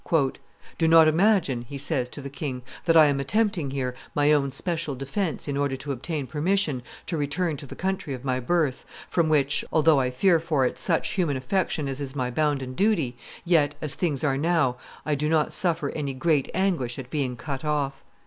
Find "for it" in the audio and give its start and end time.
10.39-10.79